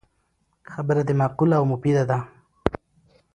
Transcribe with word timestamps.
خبره 0.73 1.01
دی 1.07 1.13
معقوله 1.19 1.55
او 1.59 1.65
مفیده 1.71 2.03
ده 2.09 2.17